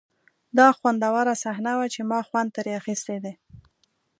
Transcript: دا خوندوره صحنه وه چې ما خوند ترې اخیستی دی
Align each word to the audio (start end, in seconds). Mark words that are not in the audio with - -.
دا 0.57 0.67
خوندوره 0.77 1.33
صحنه 1.43 1.71
وه 1.77 1.87
چې 1.93 2.01
ما 2.09 2.19
خوند 2.27 2.49
ترې 2.55 2.71
اخیستی 2.79 3.17
دی 3.23 3.33